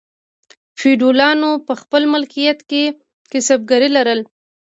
فیوډالانو 0.79 1.51
په 1.67 1.73
خپل 1.81 2.01
مالکیت 2.13 2.59
کې 2.69 2.83
کسبګر 3.31 3.81
لرل. 3.95 4.19